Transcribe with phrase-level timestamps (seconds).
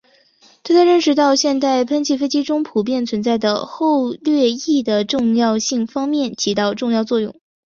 [0.63, 7.35] 他在认识到现代喷气飞机中普遍存在的后掠翼的重要性方面起到重要作用。